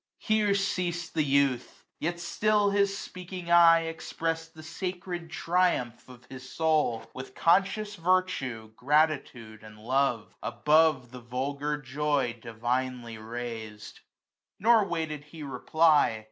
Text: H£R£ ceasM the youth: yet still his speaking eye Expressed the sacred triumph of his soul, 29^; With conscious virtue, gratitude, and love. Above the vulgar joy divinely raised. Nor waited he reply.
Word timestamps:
H£R£ 0.23 0.55
ceasM 0.55 1.13
the 1.13 1.21
youth: 1.23 1.85
yet 1.99 2.19
still 2.19 2.71
his 2.71 2.97
speaking 2.97 3.51
eye 3.51 3.81
Expressed 3.81 4.55
the 4.55 4.63
sacred 4.63 5.29
triumph 5.29 6.09
of 6.09 6.25
his 6.25 6.49
soul, 6.51 7.01
29^; 7.01 7.07
With 7.13 7.35
conscious 7.35 7.95
virtue, 7.97 8.71
gratitude, 8.75 9.61
and 9.61 9.77
love. 9.77 10.33
Above 10.41 11.11
the 11.11 11.21
vulgar 11.21 11.77
joy 11.79 12.33
divinely 12.41 13.19
raised. 13.19 13.99
Nor 14.57 14.85
waited 14.85 15.25
he 15.25 15.43
reply. 15.43 16.17